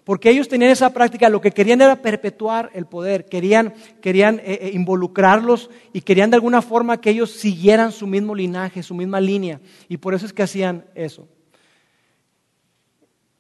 [0.05, 4.59] Porque ellos tenían esa práctica, lo que querían era perpetuar el poder, querían, querían eh,
[4.61, 9.19] eh, involucrarlos y querían de alguna forma que ellos siguieran su mismo linaje, su misma
[9.19, 9.59] línea.
[9.89, 11.27] Y por eso es que hacían eso.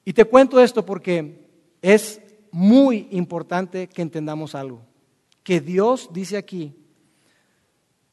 [0.03, 1.45] Y te cuento esto porque
[1.83, 4.81] es muy importante que entendamos algo.
[5.43, 6.73] Que Dios dice aquí,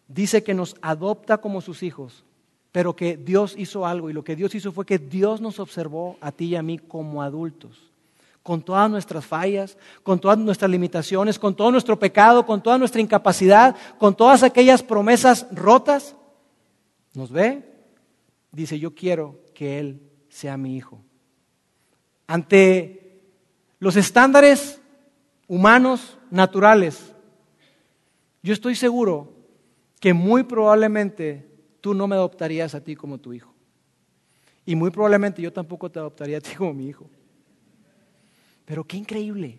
[0.09, 2.25] dice que nos adopta como sus hijos,
[2.71, 6.19] pero que Dios hizo algo y lo que Dios hizo fue que Dios nos observó
[6.21, 7.91] a ti y a mí como adultos,
[8.42, 13.00] con todas nuestras fallas, con todas nuestras limitaciones, con todo nuestro pecado, con toda nuestra
[13.00, 16.16] incapacidad, con todas aquellas promesas rotas.
[17.14, 17.62] Nos ve,
[18.50, 21.00] dice, yo quiero que Él sea mi hijo.
[22.26, 23.20] Ante
[23.78, 24.81] los estándares
[25.46, 27.12] humanos naturales,
[28.42, 29.33] yo estoy seguro
[30.00, 31.48] que muy probablemente
[31.81, 33.52] tú no me adoptarías a ti como tu hijo.
[34.64, 37.09] Y muy probablemente yo tampoco te adoptaría a ti como mi hijo.
[38.64, 39.59] Pero qué increíble,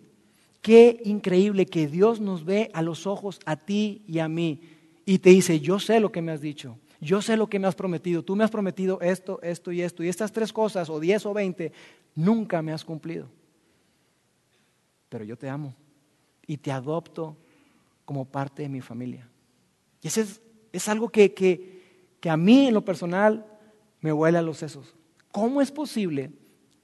[0.62, 4.60] qué increíble que Dios nos ve a los ojos a ti y a mí
[5.06, 7.66] y te dice, yo sé lo que me has dicho, yo sé lo que me
[7.66, 10.98] has prometido, tú me has prometido esto, esto y esto, y estas tres cosas, o
[10.98, 11.72] diez o veinte,
[12.14, 13.28] nunca me has cumplido.
[15.10, 15.74] Pero yo te amo
[16.46, 17.36] y te adopto
[18.04, 19.28] como parte de mi familia.
[20.02, 20.26] Y ese
[20.72, 23.46] es, algo que, que a mí en lo personal
[24.00, 24.94] me huele a los sesos.
[25.30, 26.30] ¿Cómo es posible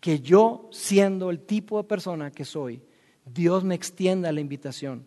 [0.00, 2.82] que yo, siendo el tipo de persona que soy,
[3.24, 5.04] Dios me extienda la invitación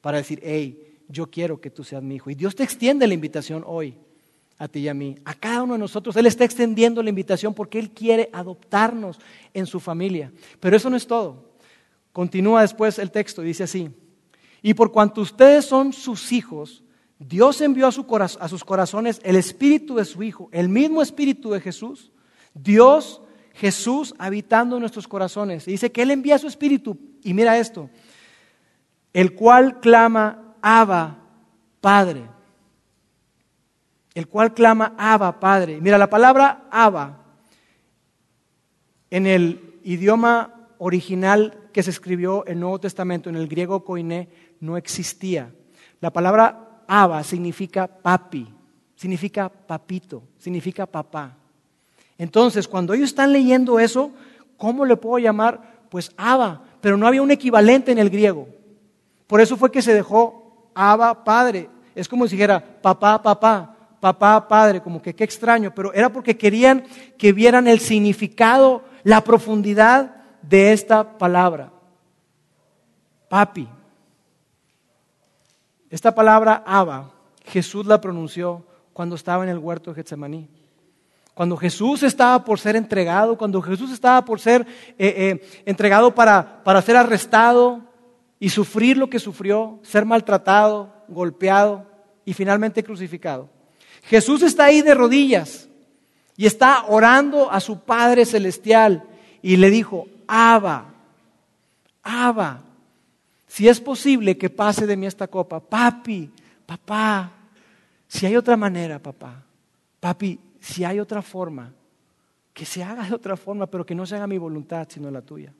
[0.00, 2.30] para decir, hey, yo quiero que tú seas mi hijo?
[2.30, 3.96] Y Dios te extiende la invitación hoy
[4.58, 6.16] a ti y a mí, a cada uno de nosotros.
[6.16, 9.18] Él está extendiendo la invitación porque Él quiere adoptarnos
[9.52, 10.32] en su familia.
[10.60, 11.56] Pero eso no es todo.
[12.12, 13.90] Continúa después el texto dice así,
[14.62, 16.82] y por cuanto ustedes son sus hijos,
[17.18, 17.92] Dios envió a,
[18.48, 22.10] sus corazones el espíritu de su Hijo, el mismo espíritu de Jesús.
[22.52, 23.22] Dios,
[23.56, 25.66] Jesús habitando en nuestros corazones.
[25.66, 26.98] Y dice que Él envía su espíritu.
[27.22, 27.90] Y mira esto,
[29.12, 31.18] el cual clama, Abba,
[31.80, 32.28] Padre.
[34.14, 35.80] El cual clama, Abba, Padre.
[35.80, 37.22] Mira, la palabra Abba
[39.10, 44.28] en el idioma original que se escribió el Nuevo Testamento, en el griego koiné,
[44.60, 45.52] no existía.
[46.00, 48.52] La palabra Abba significa papi,
[48.94, 51.36] significa papito, significa papá.
[52.18, 54.10] Entonces, cuando ellos están leyendo eso,
[54.56, 55.60] ¿cómo le puedo llamar?
[55.90, 58.48] Pues Abba, pero no había un equivalente en el griego.
[59.26, 61.68] Por eso fue que se dejó Abba, padre.
[61.94, 66.36] Es como si dijera papá, papá, papá, padre, como que qué extraño, pero era porque
[66.36, 66.84] querían
[67.18, 71.72] que vieran el significado, la profundidad de esta palabra.
[73.28, 73.68] Papi.
[75.90, 77.10] Esta palabra Abba,
[77.44, 80.48] Jesús la pronunció cuando estaba en el huerto de Getsemaní.
[81.36, 86.64] Cuando Jesús estaba por ser entregado, cuando Jesús estaba por ser eh, eh, entregado para,
[86.64, 87.82] para ser arrestado
[88.40, 91.84] y sufrir lo que sufrió, ser maltratado, golpeado
[92.24, 93.50] y finalmente crucificado.
[94.04, 95.68] Jesús está ahí de rodillas
[96.38, 99.04] y está orando a su Padre Celestial
[99.42, 100.86] y le dijo, Abba,
[102.02, 102.62] Abba,
[103.46, 106.30] si es posible que pase de mí esta copa, papi,
[106.64, 107.30] papá,
[108.08, 109.42] si hay otra manera, papá,
[110.00, 111.72] papi, si hay otra forma,
[112.52, 115.22] que se haga de otra forma, pero que no se haga mi voluntad, sino la
[115.22, 115.54] tuya.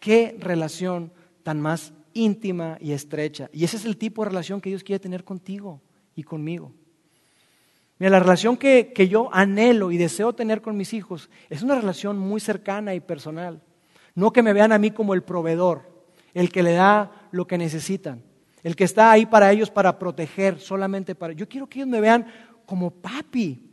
[0.00, 1.12] Qué relación
[1.42, 3.50] tan más íntima y estrecha.
[3.52, 5.82] Y ese es el tipo de relación que Dios quiere tener contigo
[6.14, 6.72] y conmigo.
[7.98, 11.74] Mira, la relación que, que, yo anhelo y deseo tener con mis hijos es una
[11.74, 13.60] relación muy cercana y personal.
[14.14, 15.82] No que me vean a mí como el proveedor,
[16.32, 18.22] el que le da lo que necesitan,
[18.62, 21.34] el que está ahí para ellos para proteger, solamente para...
[21.34, 22.26] Yo quiero que ellos me vean
[22.66, 23.65] como papi,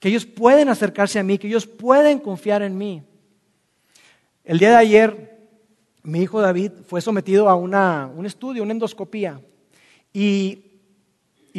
[0.00, 3.02] que ellos pueden acercarse a mí, que ellos pueden confiar en mí.
[4.42, 5.48] El día de ayer,
[6.02, 9.40] mi hijo David fue sometido a una, un estudio, una endoscopía,
[10.12, 10.66] y,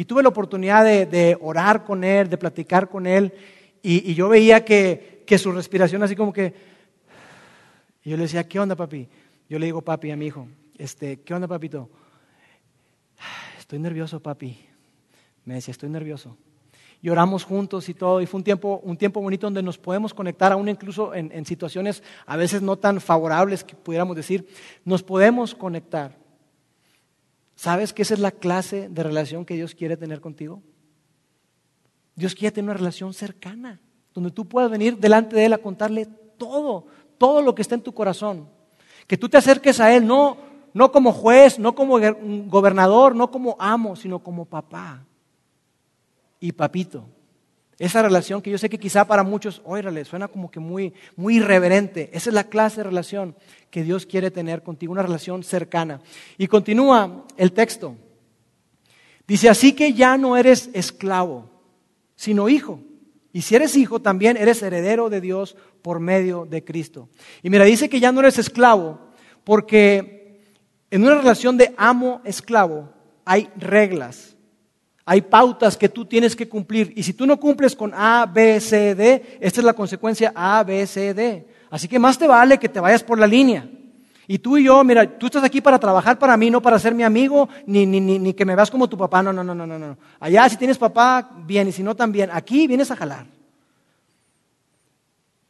[0.06, 3.32] tuve la oportunidad de, orar con él, de platicar con él,
[3.80, 6.72] y, yo veía que, que su respiración así como que...
[8.04, 9.08] Y yo le decía, ¿qué onda, papi?
[9.48, 11.88] Yo le digo, papi, a mi hijo, este, ¿qué onda, papito?
[13.60, 14.58] Estoy nervioso, papi.
[15.44, 16.36] Me decía, estoy nervioso.
[17.04, 20.14] Y oramos juntos y todo, y fue un tiempo, un tiempo bonito donde nos podemos
[20.14, 24.46] conectar, aún incluso en, en situaciones a veces no tan favorables que pudiéramos decir,
[24.84, 26.16] nos podemos conectar.
[27.56, 30.62] ¿Sabes que esa es la clase de relación que Dios quiere tener contigo?
[32.14, 33.80] Dios quiere tener una relación cercana,
[34.14, 36.06] donde tú puedas venir delante de Él a contarle
[36.38, 36.86] todo,
[37.18, 38.48] todo lo que está en tu corazón.
[39.08, 40.36] Que tú te acerques a Él no,
[40.72, 41.98] no como juez, no como
[42.46, 45.04] gobernador, no como amo, sino como papá
[46.42, 47.08] y papito.
[47.78, 51.36] Esa relación que yo sé que quizá para muchos, órale, suena como que muy, muy
[51.36, 52.10] irreverente.
[52.12, 53.34] Esa es la clase de relación
[53.70, 56.00] que Dios quiere tener contigo, una relación cercana.
[56.36, 57.96] Y continúa el texto.
[59.26, 61.48] Dice, así que ya no eres esclavo,
[62.16, 62.80] sino hijo.
[63.32, 67.08] Y si eres hijo, también eres heredero de Dios por medio de Cristo.
[67.42, 68.98] Y mira, dice que ya no eres esclavo,
[69.44, 70.42] porque
[70.90, 72.92] en una relación de amo-esclavo
[73.24, 74.36] hay reglas,
[75.04, 76.92] hay pautas que tú tienes que cumplir.
[76.96, 80.62] Y si tú no cumples con A, B, C, D, esta es la consecuencia A,
[80.62, 81.46] B, C, D.
[81.70, 83.68] Así que más te vale que te vayas por la línea.
[84.28, 86.94] Y tú y yo, mira, tú estás aquí para trabajar para mí, no para ser
[86.94, 89.22] mi amigo, ni, ni, ni, ni que me veas como tu papá.
[89.22, 89.98] No, no, no, no, no.
[90.20, 92.30] Allá si tienes papá, bien, y si no, también.
[92.32, 93.26] Aquí vienes a jalar.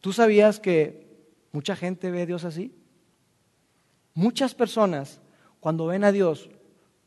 [0.01, 1.07] ¿Tú sabías que
[1.53, 2.75] mucha gente ve a Dios así?
[4.15, 5.21] Muchas personas,
[5.61, 6.49] cuando ven a Dios,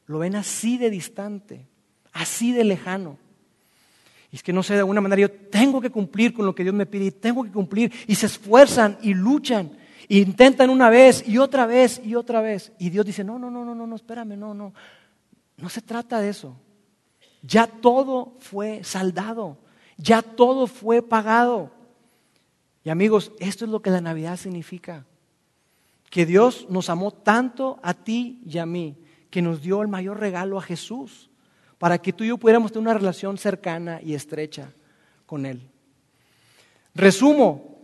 [0.05, 1.67] lo ven así de distante,
[2.15, 3.17] así de lejano.
[4.31, 6.63] Y es que no sé, de alguna manera yo tengo que cumplir con lo que
[6.63, 7.91] Dios me pide y tengo que cumplir.
[8.07, 9.71] Y se esfuerzan y luchan.
[10.07, 12.71] E intentan una vez y otra vez y otra vez.
[12.79, 14.73] Y Dios dice, no, no, no, no, no, no, espérame, no, no.
[15.57, 16.55] No se trata de eso.
[17.41, 19.57] Ya todo fue saldado.
[19.97, 21.71] Ya todo fue pagado.
[22.83, 25.05] Y amigos, esto es lo que la Navidad significa.
[26.09, 28.95] Que Dios nos amó tanto a ti y a mí,
[29.29, 31.29] que nos dio el mayor regalo a Jesús
[31.77, 34.71] para que tú y yo pudiéramos tener una relación cercana y estrecha
[35.25, 35.69] con Él.
[36.93, 37.79] Resumo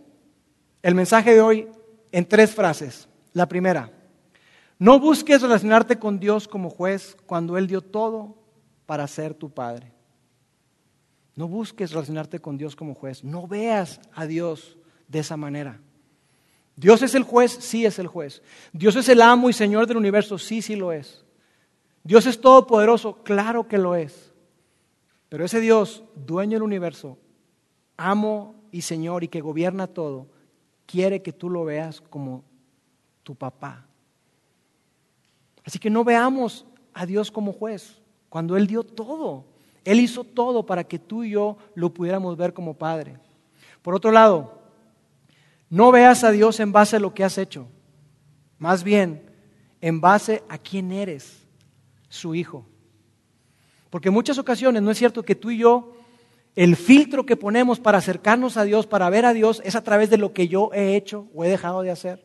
[0.82, 1.68] el mensaje de hoy
[2.12, 3.08] en tres frases.
[3.34, 3.92] La primera,
[4.80, 8.36] no busques relacionarte con Dios como juez cuando Él dio todo
[8.86, 9.94] para ser tu Padre.
[11.36, 13.24] No busques relacionarte con Dios como juez.
[13.24, 14.78] No veas a Dios
[15.08, 15.80] de esa manera.
[16.76, 18.42] Dios es el juez, sí es el juez.
[18.74, 21.24] Dios es el amo y Señor del universo, sí, sí lo es.
[22.04, 24.34] Dios es todopoderoso, claro que lo es.
[25.30, 27.18] Pero ese Dios, dueño del universo,
[27.96, 30.28] amo y Señor y que gobierna todo,
[30.86, 32.44] quiere que tú lo veas como
[33.24, 33.86] tu papá.
[35.64, 39.46] Así que no veamos a Dios como juez, cuando Él dio todo.
[39.86, 43.18] Él hizo todo para que tú y yo lo pudiéramos ver como Padre.
[43.82, 44.60] Por otro lado,
[45.70, 47.68] no veas a Dios en base a lo que has hecho,
[48.58, 49.30] más bien
[49.80, 51.41] en base a quién eres
[52.12, 52.68] su Hijo.
[53.90, 55.94] Porque en muchas ocasiones no es cierto que tú y yo,
[56.56, 60.10] el filtro que ponemos para acercarnos a Dios, para ver a Dios, es a través
[60.10, 62.24] de lo que yo he hecho o he dejado de hacer.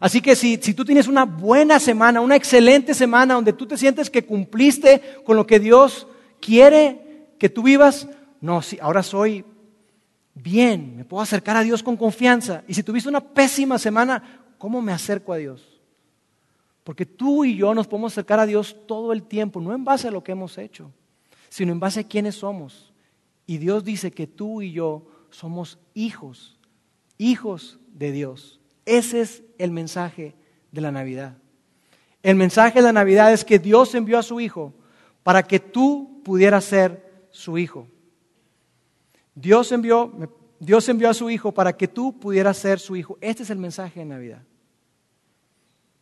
[0.00, 3.76] Así que si, si tú tienes una buena semana, una excelente semana donde tú te
[3.76, 6.08] sientes que cumpliste con lo que Dios
[6.40, 8.08] quiere que tú vivas,
[8.40, 9.44] no, si ahora soy
[10.34, 12.64] bien, me puedo acercar a Dios con confianza.
[12.66, 15.73] Y si tuviste una pésima semana, ¿cómo me acerco a Dios?
[16.84, 20.06] Porque tú y yo nos podemos acercar a Dios todo el tiempo, no en base
[20.06, 20.92] a lo que hemos hecho,
[21.48, 22.92] sino en base a quiénes somos.
[23.46, 26.58] Y Dios dice que tú y yo somos hijos,
[27.16, 28.60] hijos de Dios.
[28.84, 30.34] Ese es el mensaje
[30.70, 31.38] de la Navidad.
[32.22, 34.74] El mensaje de la Navidad es que Dios envió a su Hijo
[35.22, 37.88] para que tú pudieras ser su Hijo.
[39.34, 40.12] Dios envió,
[40.60, 43.16] Dios envió a su Hijo para que tú pudieras ser su Hijo.
[43.22, 44.42] Este es el mensaje de Navidad.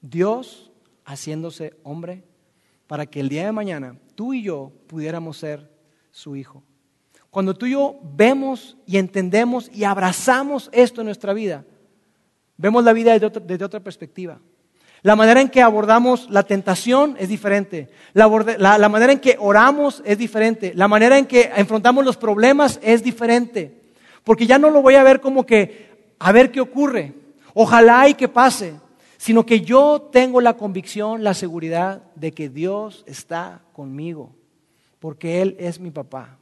[0.00, 0.71] Dios
[1.04, 2.24] haciéndose hombre
[2.86, 5.70] para que el día de mañana tú y yo pudiéramos ser
[6.10, 6.62] su hijo.
[7.30, 11.64] Cuando tú y yo vemos y entendemos y abrazamos esto en nuestra vida,
[12.58, 14.38] vemos la vida desde otra, perspectiva.
[15.00, 17.88] La manera en que abordamos la tentación es diferente.
[18.12, 20.72] La, la, manera en que oramos es diferente.
[20.74, 23.80] La manera en que enfrentamos los problemas es diferente.
[24.22, 27.14] Porque ya no lo voy a ver como que a ver qué ocurre.
[27.54, 28.74] Ojalá y que pase
[29.22, 34.34] sino que yo tengo la convicción, la seguridad de que Dios está conmigo,
[34.98, 36.38] porque Él es mi papá.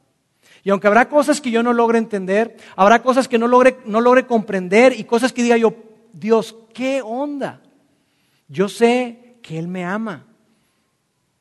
[0.63, 4.01] Y aunque habrá cosas que yo no logre entender, habrá cosas que no logre, no
[4.01, 5.75] logre comprender y cosas que diga yo,
[6.11, 7.61] Dios, ¿qué onda?
[8.47, 10.25] Yo sé que Él me ama,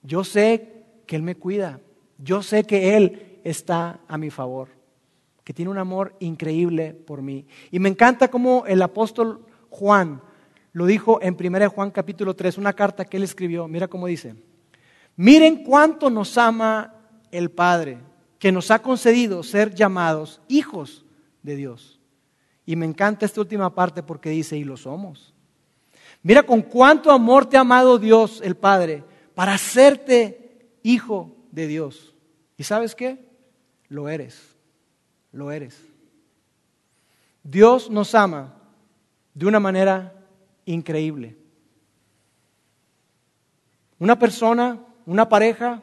[0.03, 1.81] yo sé que Él me cuida,
[2.19, 4.69] yo sé que Él está a mi favor,
[5.43, 7.47] que tiene un amor increíble por mí.
[7.71, 10.21] Y me encanta cómo el apóstol Juan,
[10.73, 13.67] lo dijo en 1 Juan capítulo 3, una carta que él escribió.
[13.67, 14.35] Mira cómo dice.
[15.17, 16.95] Miren cuánto nos ama
[17.31, 17.99] el Padre,
[18.39, 21.05] que nos ha concedido ser llamados hijos
[21.43, 22.01] de Dios.
[22.65, 25.35] Y me encanta esta última parte porque dice, y lo somos.
[26.23, 29.05] Mira con cuánto amor te ha amado Dios, el Padre,
[29.35, 32.15] para hacerte hijo de Dios.
[32.57, 33.29] ¿Y sabes qué?
[33.89, 34.57] Lo eres,
[35.33, 35.83] lo eres.
[37.43, 38.55] Dios nos ama
[39.35, 40.20] de una manera
[40.73, 41.37] increíble.
[43.99, 45.83] Una persona, una pareja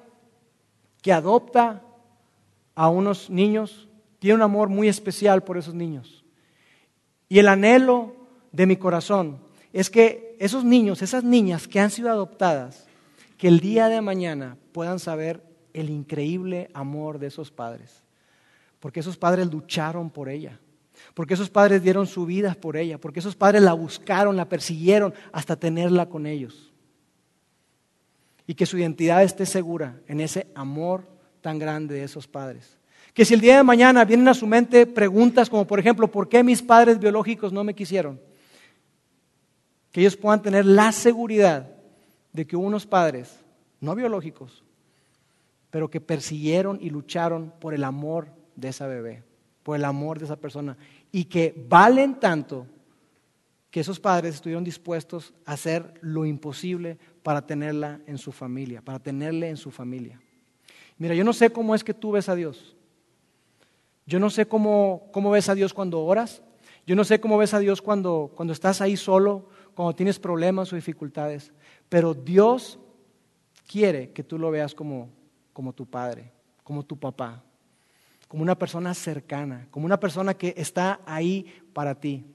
[1.02, 1.84] que adopta
[2.76, 3.88] a unos niños,
[4.20, 6.26] tiene un amor muy especial por esos niños.
[7.30, 8.16] Y el anhelo
[8.52, 9.40] de mi corazón
[9.74, 12.88] es que esos niños, esas niñas que han sido adoptadas,
[13.38, 18.04] que el día de mañana puedan saber el increíble amor de esos padres.
[18.80, 20.60] Porque esos padres lucharon por ella
[21.18, 25.16] porque esos padres dieron su vida por ella, porque esos padres la buscaron, la persiguieron
[25.32, 26.72] hasta tenerla con ellos.
[28.46, 31.08] Y que su identidad esté segura en ese amor
[31.42, 32.78] tan grande de esos padres.
[33.16, 36.30] Que si el día de mañana vienen a su mente preguntas como por ejemplo, ¿por
[36.30, 38.22] qué mis padres biológicos no me quisieron?
[39.92, 41.68] Que ellos puedan tener la seguridad
[42.32, 43.40] de que hubo unos padres,
[43.82, 44.64] no biológicos,
[45.72, 49.24] pero que persiguieron y lucharon por el amor de esa bebé,
[49.64, 50.78] por el amor de esa persona
[51.12, 52.68] y que valen tanto
[53.72, 59.00] que esos padres estuvieron dispuestos a hacer lo imposible para tenerla en su familia, para
[59.00, 60.20] tenerle en su familia.
[60.98, 62.76] Mira, yo no sé cómo es que tú ves a Dios.
[64.06, 66.42] Yo no sé cómo, cómo ves a Dios cuando oras.
[66.86, 70.72] Yo no sé cómo ves a Dios cuando, cuando estás ahí solo, cuando tienes problemas
[70.72, 71.52] o dificultades.
[71.90, 72.80] Pero Dios
[73.68, 75.10] quiere que tú lo veas como,
[75.52, 76.32] como tu padre,
[76.64, 77.44] como tu papá,
[78.28, 82.26] como una persona cercana, como una persona que está ahí para ti.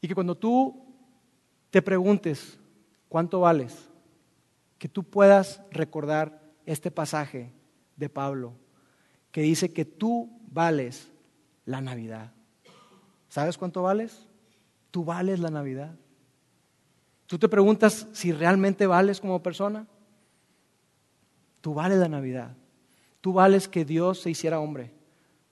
[0.00, 0.84] Y que cuando tú
[1.70, 2.58] te preguntes
[3.08, 3.88] cuánto vales,
[4.78, 7.52] que tú puedas recordar este pasaje
[7.96, 8.54] de Pablo
[9.30, 11.10] que dice que tú vales
[11.66, 12.32] la Navidad.
[13.28, 14.26] ¿Sabes cuánto vales?
[14.90, 15.94] Tú vales la Navidad.
[17.26, 19.86] Tú te preguntas si realmente vales como persona.
[21.60, 22.56] Tú vales la Navidad.
[23.26, 24.92] Tú vales que Dios se hiciera hombre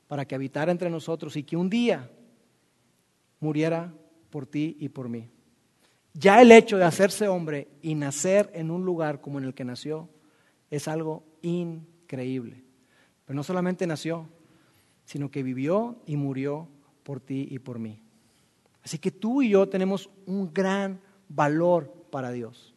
[0.06, 2.08] para que habitara entre nosotros y que un día
[3.40, 3.92] muriera
[4.30, 5.28] por ti y por mí.
[6.12, 9.64] Ya el hecho de hacerse hombre y nacer en un lugar como en el que
[9.64, 10.08] nació
[10.70, 12.62] es algo increíble.
[13.24, 14.28] Pero no solamente nació,
[15.04, 16.68] sino que vivió y murió
[17.02, 18.00] por ti y por mí.
[18.84, 22.73] Así que tú y yo tenemos un gran valor para Dios.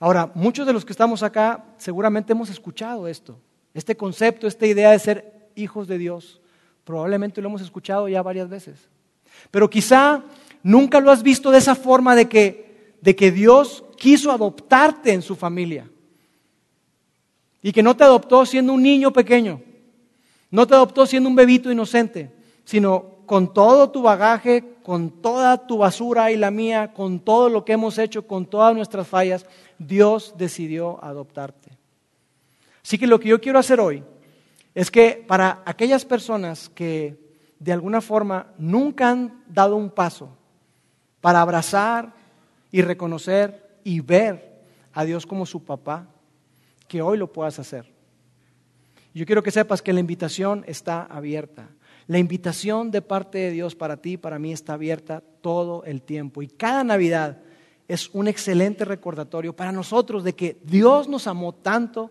[0.00, 3.38] Ahora, muchos de los que estamos acá seguramente hemos escuchado esto,
[3.74, 6.40] este concepto, esta idea de ser hijos de Dios.
[6.84, 8.88] Probablemente lo hemos escuchado ya varias veces.
[9.50, 10.22] Pero quizá
[10.62, 15.22] nunca lo has visto de esa forma de que, de que Dios quiso adoptarte en
[15.22, 15.90] su familia.
[17.60, 19.60] Y que no te adoptó siendo un niño pequeño,
[20.50, 22.32] no te adoptó siendo un bebito inocente,
[22.64, 27.62] sino con todo tu bagaje, con toda tu basura y la mía, con todo lo
[27.62, 29.46] que hemos hecho, con todas nuestras fallas,
[29.78, 31.70] Dios decidió adoptarte.
[32.82, 34.02] Así que lo que yo quiero hacer hoy
[34.74, 37.18] es que para aquellas personas que
[37.58, 40.30] de alguna forma nunca han dado un paso
[41.20, 42.14] para abrazar
[42.72, 44.62] y reconocer y ver
[44.94, 46.08] a Dios como su papá,
[46.88, 47.92] que hoy lo puedas hacer.
[49.12, 51.68] Yo quiero que sepas que la invitación está abierta.
[52.08, 56.02] La invitación de parte de Dios para ti y para mí está abierta todo el
[56.02, 56.42] tiempo.
[56.42, 57.38] Y cada Navidad
[57.86, 62.10] es un excelente recordatorio para nosotros de que Dios nos amó tanto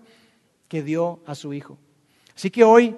[0.70, 1.78] que dio a su Hijo.
[2.34, 2.96] Así que hoy,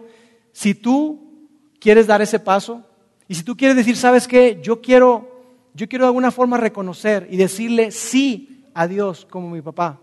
[0.51, 1.47] si tú
[1.79, 2.85] quieres dar ese paso
[3.27, 4.59] y si tú quieres decir, ¿sabes qué?
[4.61, 5.43] Yo quiero,
[5.73, 9.99] yo quiero de alguna forma reconocer y decirle sí a Dios como mi papá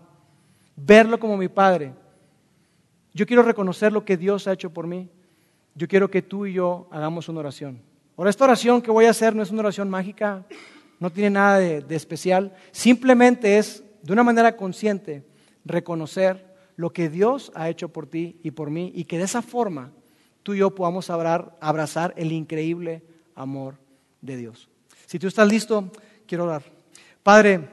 [0.77, 1.93] verlo como mi Padre.
[3.13, 5.09] Yo quiero reconocer lo que Dios ha hecho por mí.
[5.77, 7.79] Yo quiero que tú y yo hagamos una oración.
[8.17, 10.43] Ahora, esta oración que voy a hacer no es una oración mágica,
[10.99, 12.55] no tiene nada de, especial.
[12.71, 15.23] Simplemente es, de una manera consciente,
[15.65, 16.47] reconocer
[16.77, 19.91] lo que Dios ha hecho por ti y por mí y que de esa forma
[20.41, 23.03] tú y yo podamos abrazar el increíble
[23.35, 23.75] amor
[24.21, 24.69] de Dios.
[25.05, 25.91] Si tú estás listo,
[26.25, 26.63] quiero orar.
[27.21, 27.69] Padre,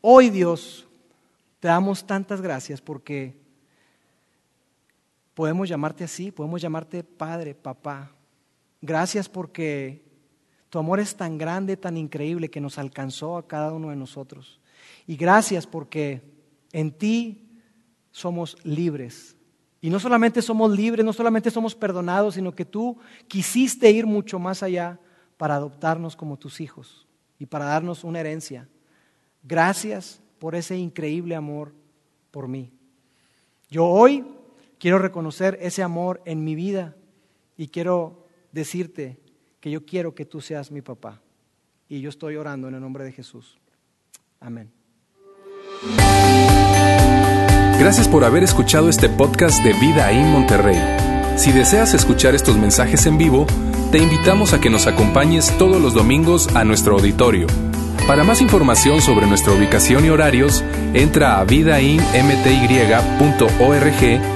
[0.00, 0.86] hoy Dios,
[1.60, 3.34] te damos tantas gracias porque
[5.36, 8.10] podemos llamarte así, podemos llamarte Padre, Papá.
[8.80, 10.02] Gracias porque
[10.70, 14.58] tu amor es tan grande, tan increíble que nos alcanzó a cada uno de nosotros.
[15.06, 16.22] Y gracias porque
[16.72, 17.60] en ti
[18.12, 19.36] somos libres.
[19.82, 22.96] Y no solamente somos libres, no solamente somos perdonados, sino que tú
[23.28, 24.98] quisiste ir mucho más allá
[25.36, 27.06] para adoptarnos como tus hijos
[27.38, 28.70] y para darnos una herencia.
[29.42, 31.74] Gracias por ese increíble amor
[32.30, 32.72] por mí.
[33.68, 34.24] Yo hoy
[34.78, 36.96] quiero reconocer ese amor en mi vida
[37.56, 39.18] y quiero decirte
[39.60, 41.20] que yo quiero que tú seas mi papá.
[41.88, 43.58] Y yo estoy orando en el nombre de Jesús.
[44.40, 44.70] Amén.
[47.78, 50.78] Gracias por haber escuchado este podcast de Vida en Monterrey.
[51.38, 53.46] Si deseas escuchar estos mensajes en vivo,
[53.92, 57.46] te invitamos a que nos acompañes todos los domingos a nuestro auditorio
[58.06, 60.62] para más información sobre nuestra ubicación y horarios,
[60.94, 64.35] entra a vidainmty.org